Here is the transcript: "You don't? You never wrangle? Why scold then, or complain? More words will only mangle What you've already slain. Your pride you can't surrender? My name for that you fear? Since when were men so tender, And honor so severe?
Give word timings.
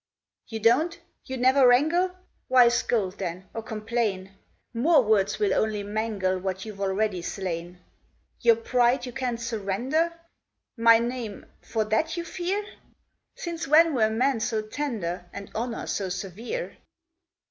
"You 0.47 0.59
don't? 0.59 0.99
You 1.25 1.37
never 1.37 1.67
wrangle? 1.67 2.09
Why 2.47 2.69
scold 2.69 3.19
then, 3.19 3.47
or 3.53 3.61
complain? 3.61 4.31
More 4.73 5.03
words 5.03 5.37
will 5.37 5.53
only 5.53 5.83
mangle 5.83 6.39
What 6.39 6.65
you've 6.65 6.81
already 6.81 7.21
slain. 7.21 7.77
Your 8.39 8.55
pride 8.55 9.05
you 9.05 9.11
can't 9.13 9.39
surrender? 9.39 10.11
My 10.75 10.97
name 10.97 11.45
for 11.61 11.85
that 11.85 12.17
you 12.17 12.25
fear? 12.25 12.65
Since 13.35 13.67
when 13.67 13.93
were 13.93 14.09
men 14.09 14.39
so 14.39 14.63
tender, 14.63 15.25
And 15.33 15.51
honor 15.53 15.85
so 15.85 16.09
severe? 16.09 16.77